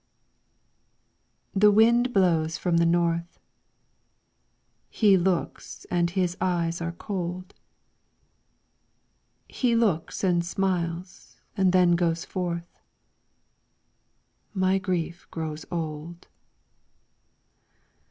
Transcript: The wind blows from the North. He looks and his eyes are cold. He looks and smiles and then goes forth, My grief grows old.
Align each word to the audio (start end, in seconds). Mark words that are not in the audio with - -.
The 1.53 1.69
wind 1.69 2.11
blows 2.11 2.57
from 2.57 2.77
the 2.77 2.87
North. 2.87 3.39
He 4.89 5.15
looks 5.15 5.85
and 5.91 6.09
his 6.09 6.35
eyes 6.41 6.81
are 6.81 6.93
cold. 6.93 7.53
He 9.47 9.75
looks 9.75 10.23
and 10.23 10.43
smiles 10.43 11.39
and 11.55 11.71
then 11.71 11.91
goes 11.91 12.25
forth, 12.25 12.79
My 14.55 14.79
grief 14.79 15.27
grows 15.29 15.67
old. 15.69 16.27